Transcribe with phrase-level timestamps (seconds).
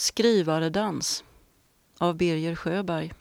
[0.00, 1.24] Skrivaredans
[1.98, 3.12] av Birger Sjöberg.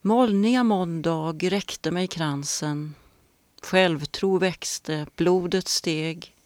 [0.00, 2.94] Molniga måndag räckte mig kransen.
[3.62, 6.36] Självtro växte, blodet steg.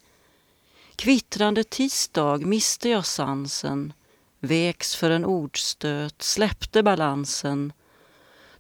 [0.97, 3.93] Kvittrande tisdag miste jag sansen.
[4.41, 7.73] Veks för en ordstöt, släppte balansen.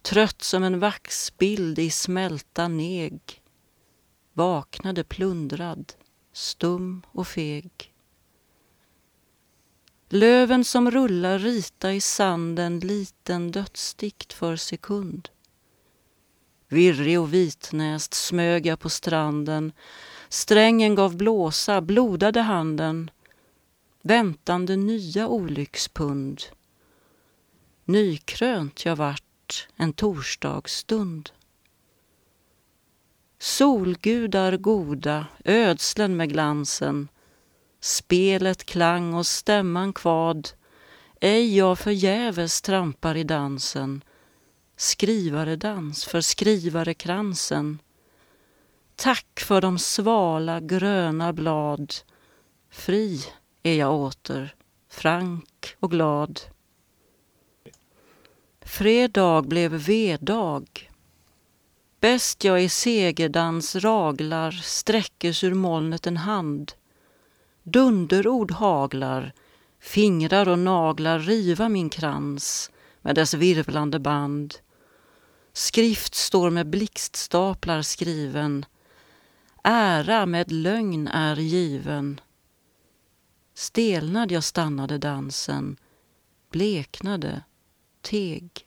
[0.03, 3.43] Trött som en vaxbild i smälta neg.
[4.33, 5.93] Vaknade plundrad,
[6.33, 7.94] stum och feg.
[10.09, 15.29] Löven som rullar rita i sanden liten dödsdikt för sekund.
[16.69, 19.73] Virrig och vitnäst smög jag på stranden.
[20.29, 23.11] Strängen gav blåsa, blodade handen.
[24.03, 26.43] Väntande nya olyckspund.
[27.85, 31.31] Nykrönt jag vart en torsdagsstund.
[33.39, 37.09] Solgudar goda, ödslen med glansen
[37.85, 40.49] Spelet klang och stämman kvad.
[41.21, 44.05] Ej jag förgäves trampar i dansen.
[44.77, 47.79] Skrivaredans för skrivarekransen
[48.97, 51.95] Tack för de svala gröna blad.
[52.71, 53.21] Fri
[53.63, 54.55] är jag åter,
[54.91, 56.41] frank och glad.
[58.61, 60.91] Fredag blev vedag
[62.01, 66.73] Bäst jag i segerdans raglar sträckes ur molnet en hand.
[67.67, 69.33] Dunderord haglar,
[69.81, 72.71] fingrar och naglar riva min krans
[73.03, 74.55] med dess virvlande band.
[75.53, 78.67] Skrift står med blixtstaplar skriven,
[79.63, 82.21] ära med lögn är given.
[83.55, 85.77] Stelnad jag stannade dansen,
[86.51, 87.43] bleknade,
[88.01, 88.67] teg.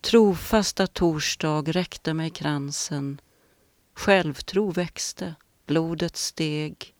[0.00, 3.20] Trofasta torsdag räckte mig kransen,
[3.94, 5.34] självtro växte
[5.68, 6.94] blodet steg.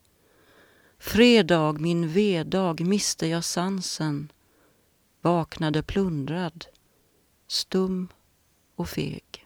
[0.98, 4.33] Fredag, min vedag, miste jag sansen,
[5.20, 6.67] vaknade plundrad,
[7.46, 8.08] stum
[8.77, 9.38] och feg.